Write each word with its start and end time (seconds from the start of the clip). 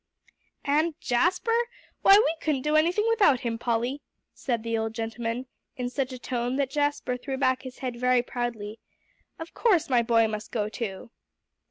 "And 0.65 0.99
Jasper? 0.99 1.55
Why, 2.01 2.15
we 2.17 2.35
couldn't 2.41 2.63
do 2.63 2.75
anything 2.75 3.05
without 3.07 3.41
him, 3.41 3.59
Polly," 3.59 4.01
said 4.33 4.63
the 4.63 4.75
old 4.75 4.95
gentleman 4.95 5.45
in 5.77 5.91
such 5.91 6.11
a 6.11 6.17
tone 6.17 6.55
that 6.55 6.71
Jasper 6.71 7.17
threw 7.17 7.37
back 7.37 7.61
his 7.61 7.77
head 7.77 7.99
very 7.99 8.23
proudly; 8.23 8.79
"of 9.37 9.53
course 9.53 9.91
my 9.91 10.01
boy 10.01 10.27
must 10.27 10.49
go 10.51 10.69
too." 10.69 11.11